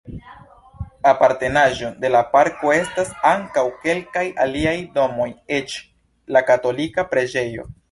Apartenaĵo 1.09 1.91
de 2.05 2.11
la 2.15 2.21
parko 2.31 2.73
estas 2.77 3.13
ankaŭ 3.33 3.65
kelkaj 3.85 4.25
aliaj 4.47 4.75
domoj 4.99 5.31
eĉ 5.61 5.79
la 6.39 6.45
katolika 6.51 7.09
preĝejo. 7.17 7.71